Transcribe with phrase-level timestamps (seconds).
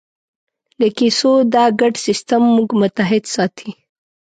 [0.79, 3.69] د کیسو دا ګډ سېسټم موږ متحد ساتي.